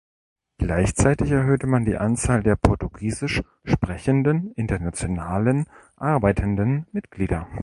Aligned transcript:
Gleichzeitig 0.57 1.29
erhöhte 1.29 1.67
man 1.67 1.85
die 1.85 1.95
Anzahl 1.99 2.41
der 2.41 2.55
Portugiesisch 2.55 3.43
sprechenden 3.67 4.51
internationalen 4.53 5.67
arbeitenden 5.95 6.87
Mitglieder. 6.91 7.47